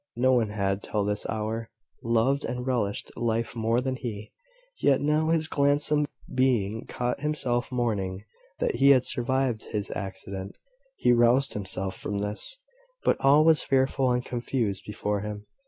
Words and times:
No 0.15 0.33
one 0.33 0.49
had, 0.49 0.81
till 0.81 1.05
this 1.05 1.29
hour, 1.29 1.69
loved 2.01 2.43
and 2.43 2.65
relished 2.65 3.11
life 3.15 3.55
more 3.55 3.79
than 3.81 3.97
he; 3.97 4.31
yet 4.79 4.99
now 4.99 5.29
this 5.29 5.47
gladsome 5.47 6.07
being 6.33 6.87
caught 6.87 7.19
himself 7.19 7.71
mourning 7.71 8.23
that 8.57 8.77
he 8.77 8.89
had 8.89 9.05
survived 9.05 9.65
his 9.71 9.91
accident. 9.95 10.57
He 10.95 11.13
roused 11.13 11.53
himself 11.53 11.95
from 11.95 12.17
this; 12.17 12.57
but 13.03 13.15
all 13.19 13.45
was 13.45 13.61
fearful 13.63 14.09
and 14.09 14.25
confused 14.25 14.85
before 14.87 15.19
him. 15.21 15.45